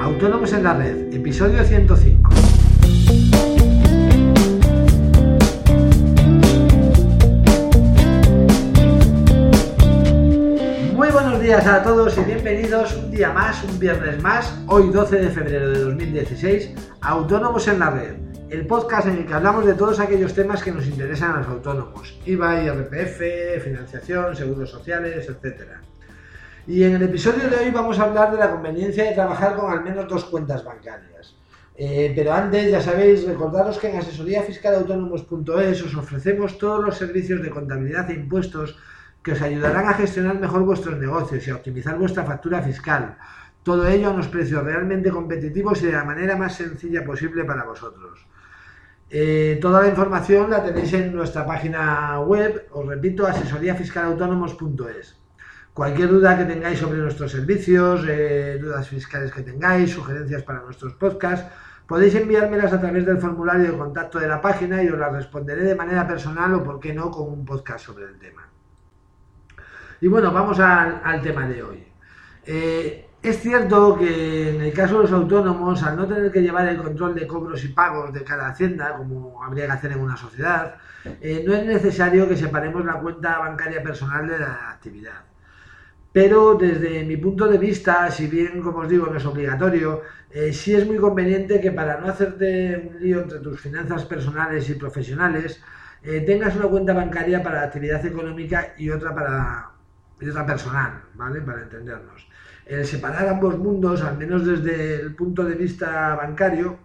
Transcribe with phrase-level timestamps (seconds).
[0.00, 2.30] Autónomos en la Red, episodio 105.
[10.92, 15.16] Muy buenos días a todos y bienvenidos un día más, un viernes más, hoy 12
[15.16, 18.16] de febrero de 2016, Autónomos en la Red,
[18.50, 21.48] el podcast en el que hablamos de todos aquellos temas que nos interesan a los
[21.48, 25.80] autónomos, IVA, IRPF, financiación, seguros sociales, etcétera.
[26.66, 29.70] Y en el episodio de hoy vamos a hablar de la conveniencia de trabajar con
[29.70, 31.36] al menos dos cuentas bancarias.
[31.76, 37.50] Eh, pero antes, ya sabéis, recordaros que en asesoríafiscalautónomos.es os ofrecemos todos los servicios de
[37.50, 38.78] contabilidad e impuestos
[39.22, 43.18] que os ayudarán a gestionar mejor vuestros negocios y a optimizar vuestra factura fiscal.
[43.62, 47.64] Todo ello a unos precios realmente competitivos y de la manera más sencilla posible para
[47.64, 48.26] vosotros.
[49.10, 55.23] Eh, toda la información la tenéis en nuestra página web, os repito, asesoríafiscalautónomos.es.
[55.74, 60.94] Cualquier duda que tengáis sobre nuestros servicios, eh, dudas fiscales que tengáis, sugerencias para nuestros
[60.94, 61.50] podcasts,
[61.88, 65.64] podéis enviármelas a través del formulario de contacto de la página y os las responderé
[65.64, 68.48] de manera personal o, por qué no, con un podcast sobre el tema.
[70.00, 71.84] Y bueno, vamos al, tema de hoy.
[72.46, 76.68] Eh, es cierto que en el caso de los autónomos, al no tener que llevar
[76.68, 80.16] el control de cobros y pagos de cada hacienda, como habría que hacer en una
[80.16, 80.76] sociedad,
[81.20, 85.33] eh, no es necesario que separemos la cuenta bancaria personal de la actividad.
[86.14, 90.52] Pero desde mi punto de vista, si bien, como os digo, no es obligatorio, eh,
[90.52, 94.74] sí es muy conveniente que para no hacerte un lío entre tus finanzas personales y
[94.74, 95.60] profesionales,
[96.04, 99.70] eh, tengas una cuenta bancaria para actividad económica y otra para
[100.20, 101.40] y otra personal, ¿vale?
[101.40, 102.28] Para entendernos.
[102.64, 106.78] El separar ambos mundos, al menos desde el punto de vista bancario,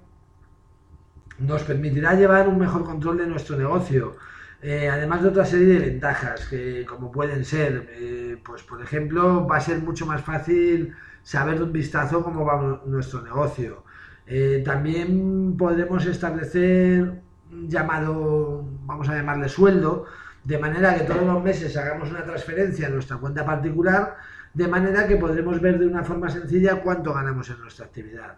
[1.38, 4.16] nos permitirá llevar un mejor control de nuestro negocio,
[4.62, 9.48] eh, además de otra serie de ventajas, que como pueden ser, eh, pues por ejemplo,
[9.48, 13.84] va a ser mucho más fácil saber de un vistazo cómo va nuestro negocio.
[14.28, 20.06] Eh, también podemos establecer un llamado, vamos a llamarle sueldo,
[20.44, 24.18] de manera que todos los meses hagamos una transferencia a nuestra cuenta particular,
[24.54, 28.36] de manera que podremos ver de una forma sencilla cuánto ganamos en nuestra actividad.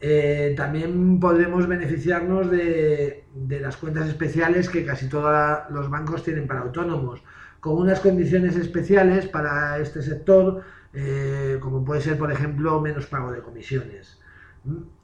[0.00, 3.24] Eh, también podremos beneficiarnos de,
[3.60, 7.22] las cuentas especiales que casi todos los bancos tienen para autónomos,
[7.60, 10.62] con unas condiciones especiales para este sector,
[10.92, 14.20] eh, como puede ser, por ejemplo, menos pago de comisiones.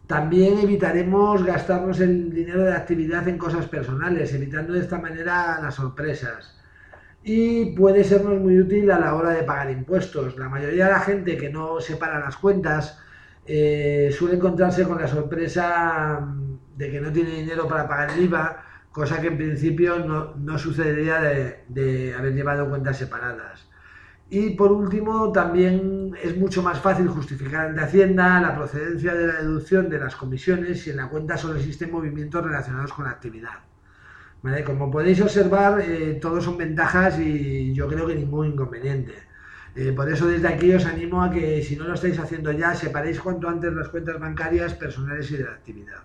[0.06, 5.76] También evitaremos gastarnos el dinero de actividad en cosas personales, evitando de esta manera las
[5.76, 6.60] sorpresas.
[7.22, 10.36] Y puede sernos muy útil a la hora de pagar impuestos.
[10.36, 12.98] La mayoría de la gente que no separa las cuentas,
[13.52, 18.22] eh, suele encontrarse con la sorpresa mm, de que no tiene dinero para pagar el
[18.22, 18.62] IVA,
[18.92, 21.20] cosa que en principio no, sucedería
[21.68, 23.68] de, haber llevado cuentas separadas.
[24.28, 29.40] Y por último, también es mucho más fácil justificar ante Hacienda la procedencia de la
[29.40, 33.64] deducción de las comisiones si en la cuenta solo existen movimientos relacionados con la actividad.
[34.64, 39.29] Como podéis observar, eh, todos son ventajas y yo creo que ningún inconveniente.
[39.76, 42.74] Eh, por eso desde aquí os animo a que si no lo estáis haciendo ya,
[42.74, 46.02] separéis cuanto antes las cuentas bancarias personales y de la actividad.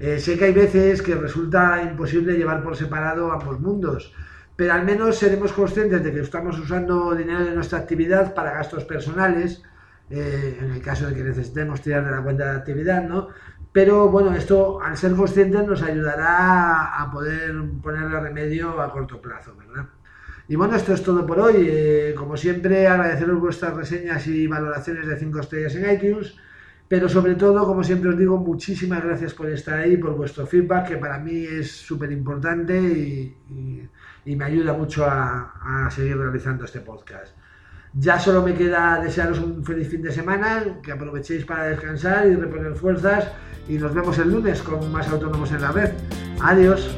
[0.00, 4.12] Eh, sé que hay veces que resulta imposible llevar por separado ambos mundos,
[4.54, 8.84] pero al menos seremos conscientes de que estamos usando dinero de nuestra actividad para gastos
[8.84, 9.62] personales,
[10.10, 13.28] eh, en el caso de que necesitemos tirar de la cuenta de actividad, ¿no?
[13.72, 19.54] Pero bueno, esto al ser conscientes nos ayudará a poder ponerle remedio a corto plazo,
[19.56, 19.86] ¿verdad?
[20.48, 21.66] Y bueno, esto es todo por hoy.
[21.68, 26.36] Eh, como siempre, agradeceros vuestras reseñas y valoraciones de 5 estrellas en iTunes.
[26.88, 30.88] Pero sobre todo, como siempre os digo, muchísimas gracias por estar ahí, por vuestro feedback,
[30.88, 33.34] que para mí es súper importante y,
[34.24, 37.34] me ayuda mucho a, a seguir realizando este podcast.
[37.94, 42.34] Ya solo me queda desearos un feliz fin de semana, que aprovechéis para descansar y
[42.34, 43.28] reponer fuerzas
[43.68, 45.92] y nos vemos el lunes con más autónomos en la red.
[46.40, 46.94] Adiós.